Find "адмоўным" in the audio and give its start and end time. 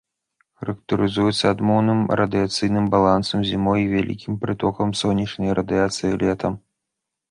1.55-1.99